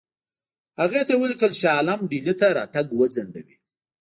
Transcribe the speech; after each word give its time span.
هغې 0.81 1.01
ته 1.07 1.11
یې 1.13 1.19
ولیکل 1.21 1.51
چې 1.55 1.59
شاه 1.61 1.75
عالم 1.77 1.99
ډهلي 2.09 2.33
ته 2.39 2.47
راتګ 2.57 2.85
وځنډوي. 2.91 3.55